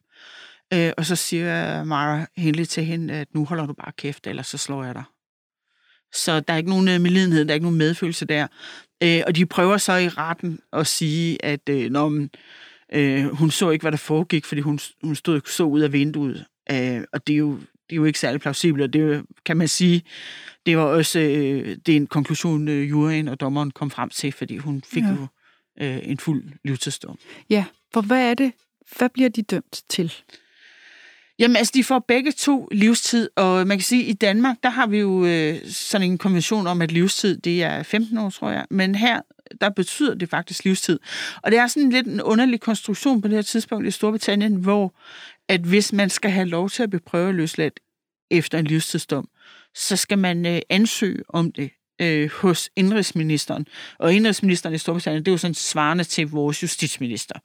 [0.73, 4.47] Øh, og så siger Mara Henley til hende, at nu holder du bare kæft, ellers
[4.47, 5.03] så slår jeg dig.
[6.13, 8.47] Så der er ikke nogen øh, medlidenhed, der er ikke nogen medfølelse der.
[9.03, 12.29] Øh, og de prøver så i retten at sige, at øh, når man,
[12.93, 16.45] øh, hun så ikke, hvad der foregik, fordi hun, hun stod så ud af vinduet.
[16.71, 19.57] Øh, og det er, jo, det er jo ikke særlig plausibelt, og det er, kan
[19.57, 20.03] man sige,
[20.65, 24.31] det var også øh, det er en konklusion, øh, juryen og dommeren kom frem til,
[24.31, 25.09] fordi hun fik ja.
[25.09, 25.27] jo
[25.81, 27.17] øh, en fuld livstidsdom.
[27.49, 28.51] Ja, for hvad er det?
[28.97, 30.13] Hvad bliver de dømt til?
[31.39, 34.69] Jamen altså, de får begge to livstid, og man kan sige, at i Danmark, der
[34.69, 38.49] har vi jo øh, sådan en konvention om, at livstid, det er 15 år, tror
[38.49, 38.65] jeg.
[38.69, 39.21] Men her,
[39.61, 40.99] der betyder det faktisk livstid.
[41.43, 44.95] Og det er sådan lidt en underlig konstruktion på det her tidspunkt i Storbritannien, hvor
[45.49, 47.79] at hvis man skal have lov til at beprøve løsladt
[48.31, 49.27] efter en livstidsdom,
[49.75, 51.69] så skal man øh, ansøge om det
[52.01, 53.67] øh, hos indrigsministeren.
[53.99, 57.35] Og indrigsministeren i Storbritannien, det er jo sådan svarende til vores justitsminister,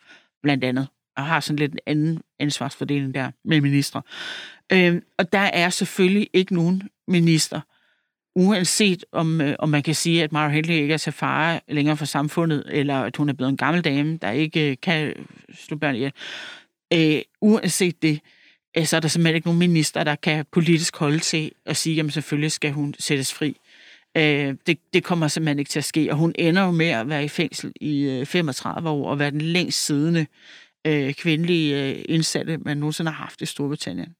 [0.42, 4.02] blandt andet og har sådan lidt en anden ansvarsfordeling der med ministre.
[4.72, 7.60] Øh, og der er selvfølgelig ikke nogen minister,
[8.36, 11.96] uanset om, øh, om man kan sige, at Mara Henley ikke er til fare længere
[11.96, 15.14] for samfundet, eller at hun er blevet en gammel dame, der ikke øh, kan
[15.54, 16.12] slå børn ihjel.
[16.92, 18.20] Øh, uanset det,
[18.76, 22.00] øh, så er der simpelthen ikke nogen minister, der kan politisk holde til at sige,
[22.00, 23.56] at selvfølgelig skal hun sættes fri.
[24.16, 27.08] Øh, det, det kommer simpelthen ikke til at ske, og hun ender jo med at
[27.08, 30.26] være i fængsel i øh, 35 år, og være den længst siddende
[30.88, 34.14] øh, kvindelige øh, indsatte, man nogensinde har haft i Storbritannien.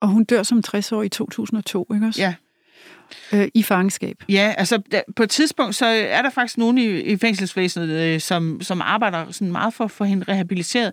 [0.00, 2.20] Og hun dør som 60 år i 2002, ikke også?
[2.20, 2.34] Ja.
[3.32, 4.16] Øh, I fangenskab.
[4.28, 8.20] Ja, altså der, på et tidspunkt, så er der faktisk nogen i, i fængselsvæsenet, øh,
[8.20, 10.92] som, som arbejder sådan meget for at få hende rehabiliteret,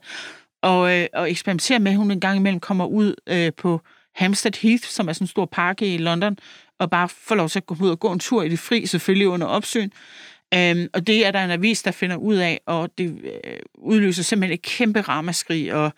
[0.62, 3.82] og, øh, og eksperimenterer med, at hun en gang imellem kommer ud øh, på
[4.16, 6.38] Hampstead Heath, som er sådan en stor park i London,
[6.80, 8.86] og bare får lov til at gå ud og gå en tur i det fri,
[8.86, 9.90] selvfølgelig under opsyn.
[10.54, 14.24] Øhm, og det er der en avis, der finder ud af, og det øh, udløser
[14.24, 15.94] simpelthen et kæmpe ramaskrig, og,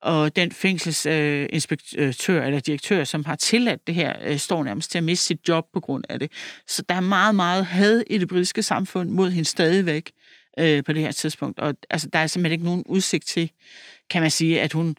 [0.00, 4.98] og den fængselsinspektør øh, eller direktør, som har tilladt det her, øh, står nærmest til
[4.98, 6.32] at miste sit job på grund af det.
[6.66, 10.10] Så der er meget, meget had i det britiske samfund mod hende stadigvæk
[10.58, 11.58] øh, på det her tidspunkt.
[11.58, 13.50] Og altså, der er simpelthen ikke nogen udsigt til,
[14.10, 14.96] kan man sige, at hun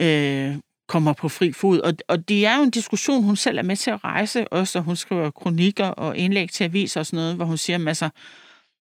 [0.00, 0.54] øh,
[0.92, 1.80] kommer på fri fod.
[1.80, 4.78] Og, og det er jo en diskussion, hun selv er med til at rejse, også
[4.78, 8.10] og hun skriver kronikker og indlæg til aviser og sådan noget, hvor hun siger, altså,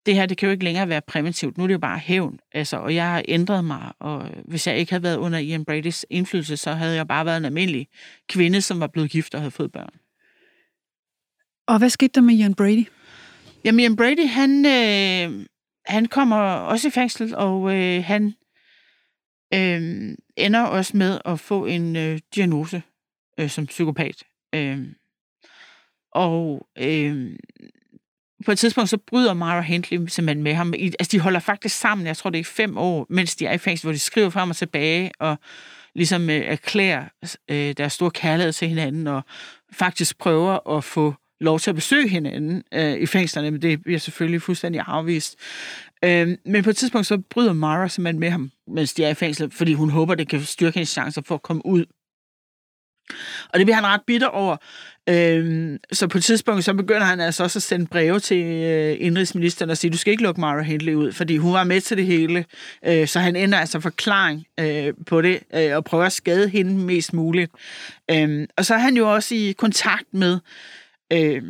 [0.06, 1.58] det her, det kan jo ikke længere være præventivt.
[1.58, 2.38] Nu er det jo bare hævn.
[2.52, 6.02] Altså, og jeg har ændret mig, og hvis jeg ikke havde været under Ian Brady's
[6.10, 7.88] indflydelse, så havde jeg bare været en almindelig
[8.28, 9.94] kvinde, som var blevet gift og havde fået børn.
[11.66, 12.86] Og hvad skete der med Ian Brady?
[13.64, 15.46] Jamen, Ian Brady, han, øh,
[15.86, 18.34] han kommer også i fængsel, og øh, han
[19.54, 22.82] øh, ender også med at få en øh, diagnose
[23.38, 24.22] øh, som psykopat.
[24.54, 24.78] Øh,
[26.12, 27.36] og øh,
[28.44, 30.74] på et tidspunkt, så bryder Mara Hindley simpelthen med ham.
[30.74, 33.58] Altså, de holder faktisk sammen, jeg tror, det er fem år, mens de er i
[33.58, 35.36] fængsel, hvor de skriver frem og tilbage, og
[35.94, 37.04] ligesom øh, erklærer
[37.50, 39.22] øh, deres store kærlighed til hinanden, og
[39.72, 43.98] faktisk prøver at få lov til at besøge hinanden øh, i fængslerne, men det bliver
[43.98, 45.36] selvfølgelig fuldstændig afvist.
[46.04, 49.14] Øh, men på et tidspunkt, så bryder Mara simpelthen med ham, mens de er i
[49.14, 51.84] fængsel, fordi hun håber, det kan styrke hendes chancer for at komme ud
[53.48, 54.56] og det bliver han ret bitter over.
[55.08, 58.96] Øhm, så på et tidspunkt, så begynder han altså også at sende breve til øh,
[59.00, 61.96] indrigsministeren og sige, du skal ikke lukke Mara Hindley ud, fordi hun var med til
[61.96, 62.44] det hele.
[62.86, 66.74] Øh, så han ender altså forklaring øh, på det, øh, og prøver at skade hende
[66.74, 67.52] mest muligt.
[68.10, 70.38] Øhm, og så er han jo også i kontakt med,
[71.12, 71.42] øh,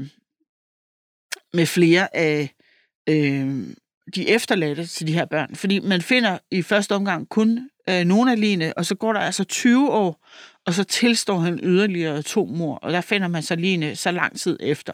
[1.55, 2.55] med flere af
[3.09, 3.67] øh,
[4.15, 5.55] de efterladte til de her børn.
[5.55, 9.21] Fordi man finder i første omgang kun øh, nogle af line, og så går der
[9.21, 10.27] altså 20 år,
[10.67, 14.39] og så tilstår han yderligere to mor, og der finder man så line så lang
[14.41, 14.93] tid efter.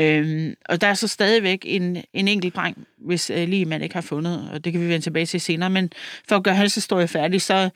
[0.00, 3.94] Øhm, og der er så stadigvæk en, en enkelt dreng, hvis øh, lige man ikke
[3.94, 5.90] har fundet, og det kan vi vende tilbage til senere, men
[6.28, 7.70] for at gøre hans historie færdig, så,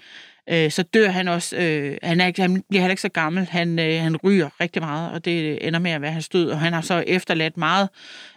[0.51, 1.57] øh, så dør han også.
[1.57, 3.45] Øh, han, er, han bliver heller ikke så gammel.
[3.45, 6.51] Han, øh, han ryger rigtig meget, og det øh, ender med at være hans død,
[6.51, 7.89] og han har så efterladt meget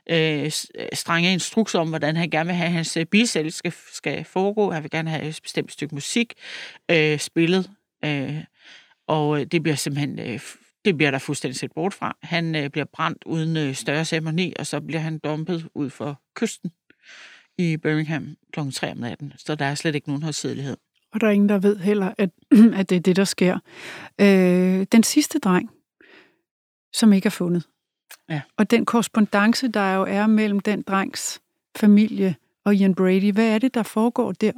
[0.10, 0.50] øh, øh
[0.94, 4.72] strenge instrukser om, hvordan han gerne vil have, at hans øh, bilsæl skal, skal foregå.
[4.72, 6.34] Han vil gerne have et bestemt stykke musik
[6.92, 7.70] øh, spillet.
[8.06, 8.44] Øh,
[9.08, 10.40] og det bliver simpelthen, øh,
[10.86, 12.18] det bliver der fuldstændig set bort fra.
[12.24, 16.72] Han øh, bliver brændt uden større ceremoni, og så bliver han dumpet ud for kysten
[17.58, 18.60] i Birmingham kl.
[18.74, 19.34] 3 om natten.
[19.38, 20.78] Så der er slet ikke nogen højsidelighed.
[21.16, 22.30] Og der er ingen, der ved heller, at,
[22.80, 23.60] at det er det, der sker.
[24.22, 25.70] Øh, den sidste dreng,
[26.94, 27.64] som ikke er fundet.
[28.30, 28.42] Ja.
[28.58, 31.42] Og den korrespondence, der jo er mellem den drengs
[31.78, 34.52] familie og Ian Brady, hvad er det, der foregår der?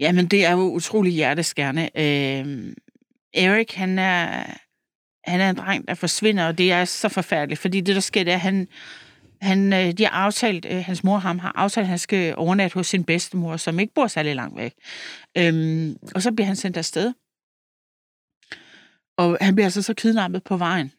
[0.00, 1.82] Jamen, det er jo utrolig hjerteskærende.
[1.82, 2.72] Øh,
[3.34, 4.44] Erik, han er,
[5.24, 8.24] han er en dreng, der forsvinder, og det er så forfærdeligt, fordi det, der sker,
[8.24, 8.68] det er, at han,
[9.40, 12.34] han, øh, de har aftalt, øh, hans mor og ham har aftalt, at han skal
[12.36, 14.74] overnatte hos sin bedstemor, som ikke bor særlig langt væk.
[15.38, 17.12] Øhm, og så bliver han sendt afsted.
[19.18, 20.92] Og han bliver altså så kidnappet på vejen.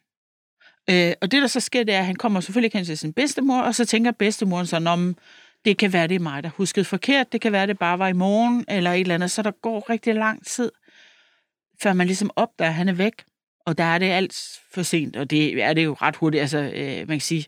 [0.89, 3.13] Øh, og det, der så sker, det er, at han kommer selvfølgelig hen til sin
[3.13, 5.17] bedstemor, og så tænker bedstemoren så, om
[5.65, 8.07] det kan være, det er mig, der huskede forkert, det kan være, det bare var
[8.07, 10.71] i morgen, eller et eller andet, så der går rigtig lang tid
[11.81, 13.13] før man ligesom opdager, at han er væk.
[13.65, 16.41] Og der er det alt for sent, og det er det jo ret hurtigt.
[16.41, 17.45] Altså, øh, man kan sige,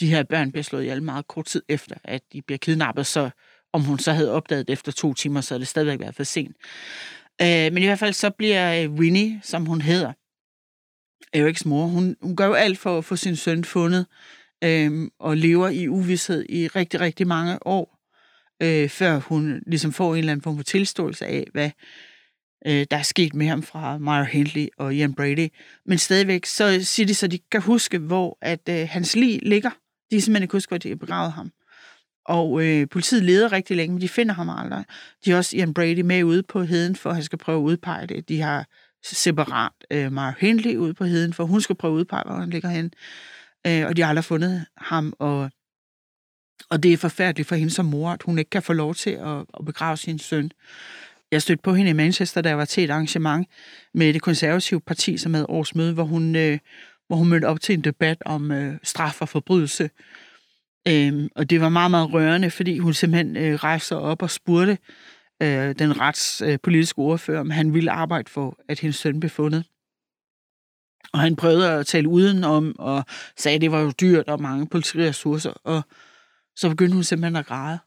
[0.00, 3.30] de her børn bliver slået ihjel meget kort tid efter, at de bliver kidnappet, så
[3.72, 6.24] om hun så havde opdaget det efter to timer, så havde det stadigvæk været for
[6.24, 6.56] sent.
[7.42, 10.12] Øh, men i hvert fald så bliver øh, Winnie, som hun hedder,
[11.32, 14.06] Eriks mor, hun, hun gør jo alt for at få sin søn fundet,
[14.64, 17.98] øh, og lever i uvidshed i rigtig, rigtig mange år,
[18.62, 21.70] øh, før hun ligesom får en eller anden form for tilståelse af, hvad
[22.66, 25.48] øh, der er sket med ham fra Myra Hindley og Ian Brady.
[25.86, 29.70] Men stadigvæk, så siger de så, de kan huske, hvor at øh, hans lig ligger.
[30.10, 31.50] De kan simpelthen ikke huske, hvor de har begravet ham.
[32.24, 34.84] Og øh, politiet leder rigtig længe, men de finder ham aldrig.
[35.24, 37.62] De har også Ian Brady med ude på heden, for at han skal prøve at
[37.62, 38.28] udpege det.
[38.28, 38.66] De har
[39.04, 42.50] separat øh, Mara Hindley ude på heden, for hun skal prøve at udpege, hvor han
[42.50, 42.92] ligger hen.
[43.66, 45.50] Øh, og de har aldrig fundet ham, og,
[46.70, 49.10] og det er forfærdeligt for hende som mor, at hun ikke kan få lov til
[49.10, 50.50] at, at begrave sin søn.
[51.32, 53.48] Jeg stødte på hende i Manchester, da jeg var til et arrangement
[53.94, 56.58] med det konservative parti, som havde årsmøde, hvor hun, øh,
[57.08, 59.90] hvor hun mødte op til en debat om øh, straf og forbrydelse.
[60.88, 64.30] Øhm, og det var meget, meget rørende, fordi hun simpelthen øh, rejste sig op og
[64.30, 64.78] spurgte
[65.42, 69.64] øh, den retspolitiske øh, ordfører, om han ville arbejde for, at hendes søn blev fundet.
[71.12, 73.04] Og han prøvede at tale udenom, og
[73.36, 75.82] sagde, at det var jo dyrt og mange politiressourcer, og
[76.56, 77.78] så begyndte hun simpelthen at græde.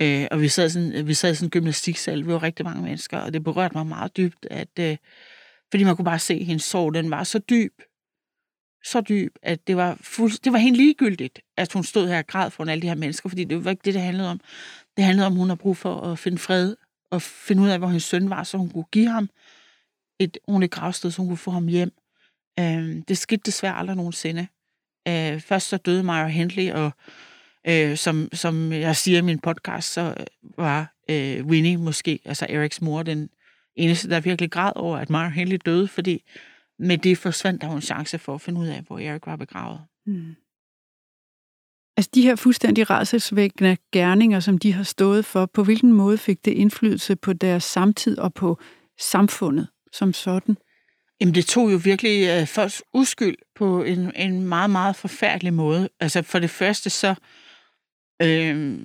[0.00, 2.82] Øh, og vi sad, sådan, vi sad i sådan en gymnastiksal, vi var rigtig mange
[2.82, 4.96] mennesker, og det berørte mig meget dybt, at, øh,
[5.70, 7.72] fordi man kunne bare se, at hendes sorg, den var så dyb,
[8.86, 12.26] så dyb, at det var, fuld, det var helt ligegyldigt, at hun stod her og
[12.26, 14.40] græd foran alle de her mennesker, fordi det var ikke det, det handlede om.
[14.96, 16.76] Det handlede om, at hun har brug for at finde fred
[17.10, 19.28] og finde ud af, hvor hendes søn var, så hun kunne give ham
[20.18, 21.92] et ordentligt gravsted, så hun kunne få ham hjem.
[22.60, 24.46] Øh, det skete desværre aldrig nogensinde.
[25.08, 26.90] Øh, først så døde Maja Hendley, og
[27.68, 30.14] øh, som, som jeg siger i min podcast, så
[30.56, 33.30] var øh, Winnie måske, altså Eriks mor, den
[33.76, 36.22] eneste, der virkelig græd over, at Maja Hendley døde, fordi
[36.78, 39.80] med det forsvandt der en chance for at finde ud af, hvor Erik var begravet.
[40.06, 40.34] Mm.
[41.96, 46.44] Altså de her fuldstændig rædselsvækkende gerninger, som de har stået for, på hvilken måde fik
[46.44, 48.58] det indflydelse på deres samtid og på
[48.98, 50.56] samfundet som sådan?
[51.20, 55.88] Jamen, det tog jo virkelig uh, folks uskyld på en, en meget, meget forfærdelig måde.
[56.00, 57.14] Altså, for det første så...
[58.22, 58.80] Øh,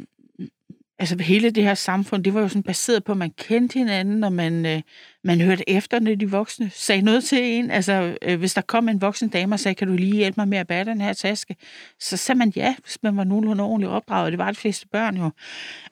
[1.01, 4.23] altså, hele det her samfund, det var jo sådan baseret på, at man kendte hinanden,
[4.23, 4.81] og man, øh,
[5.23, 7.71] man hørte efter, når de voksne sagde noget til en.
[7.71, 10.47] Altså, øh, hvis der kom en voksen dame og sagde, kan du lige hjælpe mig
[10.47, 11.55] med at bære den her taske?
[11.99, 14.31] Så sagde man ja, hvis man var nogenlunde ordentligt opdraget.
[14.31, 15.31] Det var de fleste børn jo.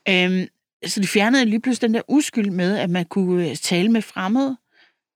[0.09, 0.47] Øhm,
[0.85, 4.01] så de fjernede lige pludselig den der uskyld med, at man kunne øh, tale med
[4.01, 4.57] fremmede.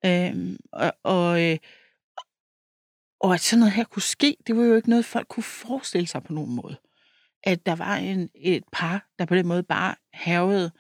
[0.06, 1.58] Øhm, og, og, øh,
[3.22, 6.08] og at sådan noget her kunne ske, det var jo ikke noget, folk kunne forestille
[6.08, 6.76] sig på nogen måde.
[7.44, 10.72] At der var en, et par, der på den måde bare havede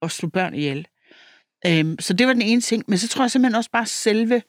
[0.00, 0.86] og slog børn ihjel.
[1.66, 2.84] Øhm, så det var den ene ting.
[2.88, 4.42] Men så tror jeg simpelthen også bare selve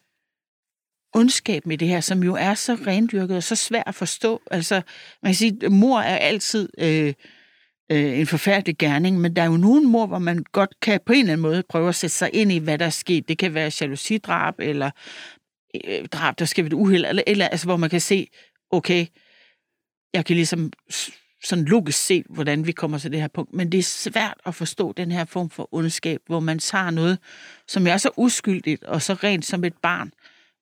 [1.14, 4.42] ondskaben i det her, som jo er så rendyrket og så svært at forstå.
[4.52, 4.76] Altså,
[5.24, 7.14] man kan sige, at mor er altid øh,
[7.92, 11.14] øh, en forfærdelig gerning, men der er jo nogen mor, hvor man godt kan på
[11.14, 13.28] en eller anden måde prøve at sætte sig ind i, hvad der er sket.
[13.28, 14.92] Det kan være jalousidrab, eller
[15.86, 18.28] øh, drab, der skal ved et uheld, eller, eller altså, hvor man kan se,
[18.72, 19.06] okay,
[20.14, 20.72] jeg kan ligesom
[21.44, 23.54] sådan logisk set, hvordan vi kommer til det her punkt.
[23.54, 27.20] Men det er svært at forstå den her form for ondskab, hvor man tager noget,
[27.68, 30.12] som er så uskyldigt og så rent som et barn.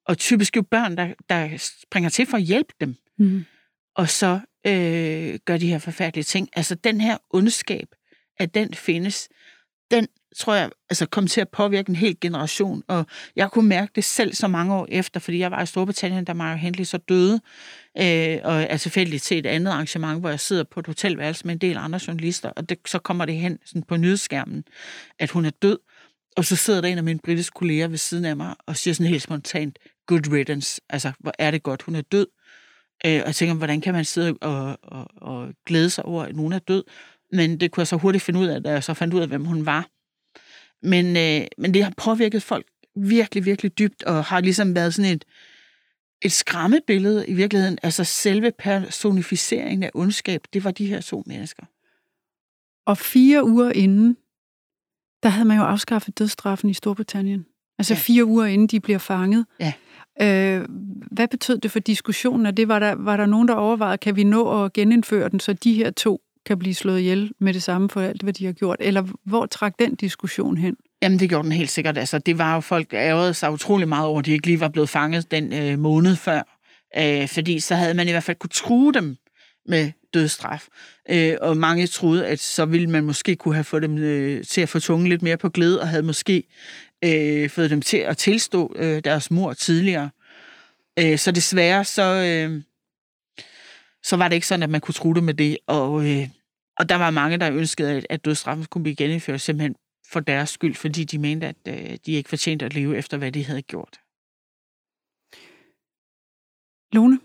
[0.06, 2.96] Og typisk jo børn, der, der springer til for at hjælpe dem.
[3.18, 3.46] Mm.
[3.96, 6.50] Og så øh, gør de her forfærdelige ting.
[6.54, 7.88] Altså den her ondskab,
[8.38, 9.30] at den findes,
[9.92, 12.84] den tror jeg altså kom til at påvirke en hel generation.
[12.88, 16.26] Og jeg kunne mærke det selv så mange år efter, fordi jeg var i Storbritannien,
[16.26, 17.40] da Mario Henley så døde,
[17.98, 21.54] øh, og er tilfældigt til et andet arrangement, hvor jeg sidder på et hotelværelse med
[21.54, 24.64] en del andre journalister, og det, så kommer det hen sådan på nyhedsskærmen,
[25.20, 25.78] at hun er død.
[26.38, 28.94] Og så sidder der en af mine britiske kolleger ved siden af mig og siger
[28.94, 32.28] sådan helt spontant, good riddance, altså hvor er det godt, hun er død.
[33.06, 36.36] Øh, og jeg tænker, hvordan kan man sidde og, og, og glæde sig over, at
[36.36, 36.84] nogen er død?
[37.32, 39.28] Men det kunne jeg så hurtigt finde ud af, da jeg så fandt ud af,
[39.28, 39.88] hvem hun var.
[40.84, 45.12] Men, øh, men det har påvirket folk virkelig, virkelig dybt, og har ligesom været sådan
[45.12, 45.26] et,
[46.22, 47.78] et skræmmebillede i virkeligheden.
[47.84, 51.64] Altså selve personificeringen af ondskab, det var de her to mennesker.
[52.86, 54.18] Og fire uger inden,
[55.24, 57.46] der havde man jo afskaffet dødsstraffen i Storbritannien.
[57.80, 58.00] Altså ja.
[58.00, 59.46] fire uger inden de bliver fanget.
[59.60, 59.74] Ja.
[60.22, 60.66] Øh,
[61.12, 62.46] hvad betød det for diskussionen?
[62.46, 65.40] Og det var der, var der nogen, der overvejede, kan vi nå at genindføre den,
[65.40, 68.46] så de her to kan blive slået ihjel med det samme for alt, hvad de
[68.46, 68.78] har gjort?
[68.80, 70.78] Eller hvor trak den diskussion hen?
[71.02, 71.98] Jamen, det gjorde den helt sikkert.
[71.98, 74.70] Altså, det var jo folk, der sig utrolig meget over, at de ikke lige var
[74.70, 76.42] blevet fanget den øh, måned før.
[76.98, 79.16] Øh, fordi så havde man i hvert fald kunne true dem
[79.66, 80.68] med dødsstraf.
[81.10, 84.62] Øh, og mange troede, at så ville man måske kunne have fået dem øh, til
[84.62, 86.44] at få tungen lidt mere på glæde, og havde måske
[87.04, 90.10] øh, fået dem til at tilstå øh, deres mor tidligere.
[91.00, 92.62] Øh, så desværre, så, øh,
[94.04, 95.58] så var det ikke sådan, at man kunne true dem med det.
[95.68, 96.28] Og, øh,
[96.80, 99.76] og der var mange, der ønskede, at, at dødsstraffen kunne blive genindført simpelthen
[100.12, 103.32] for deres skyld, fordi de mente, at øh, de ikke fortjente at leve efter, hvad
[103.32, 104.00] de havde gjort.
[106.94, 107.20] Lone,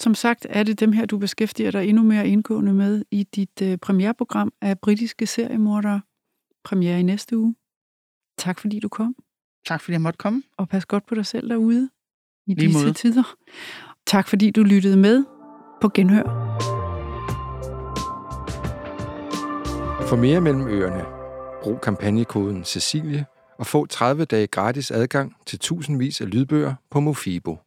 [0.00, 3.62] som sagt er det dem her, du beskæftiger dig endnu mere indgående med i dit
[3.62, 6.00] øh, premierprogram af britiske seriemordere.
[6.64, 7.54] Premiere i næste uge.
[8.38, 9.16] Tak fordi du kom.
[9.66, 10.42] Tak fordi jeg måtte komme.
[10.56, 11.90] Og pas godt på dig selv derude
[12.46, 12.94] i Lige disse måde.
[12.94, 13.36] tider.
[14.06, 15.24] Tak fordi du lyttede med
[15.80, 16.49] på Genhør.
[20.10, 21.04] For mere mellem øerne,
[21.62, 23.26] brug kampagnekoden Cecilie
[23.58, 27.58] og få 30 dage gratis adgang til tusindvis af lydbøger på Mofibo.